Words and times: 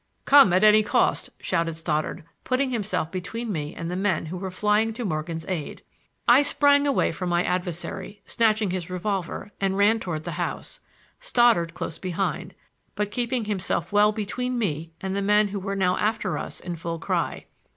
"Come 0.25 0.47
on 0.47 0.53
at 0.53 0.63
any 0.63 0.81
cost," 0.81 1.29
shouted 1.39 1.75
Stoddard, 1.75 2.23
putting 2.43 2.71
himself 2.71 3.11
between 3.11 3.51
me 3.51 3.75
and 3.75 3.91
the 3.91 3.95
men 3.95 4.25
who 4.25 4.37
were 4.37 4.49
flying 4.49 4.93
to 4.93 5.05
Morgan's 5.05 5.45
aid. 5.47 5.83
I 6.27 6.41
sprang 6.41 6.87
away 6.87 7.11
from 7.11 7.29
my 7.29 7.43
adversary, 7.43 8.23
snatching 8.25 8.71
his 8.71 8.89
revolver, 8.89 9.51
and 9.61 9.77
ran 9.77 9.99
toward 9.99 10.23
the 10.23 10.31
house, 10.41 10.79
Stoddard 11.19 11.75
close 11.75 11.99
behind, 11.99 12.55
but 12.95 13.11
keeping 13.11 13.45
himself 13.45 13.91
well 13.93 14.11
between 14.11 14.57
me 14.57 14.91
and 15.01 15.15
the 15.15 15.21
men 15.21 15.49
who 15.49 15.59
were 15.59 15.75
now 15.75 15.95
after 15.97 16.35
us 16.35 16.59
in 16.59 16.77
full 16.77 16.97
cry. 16.97 17.45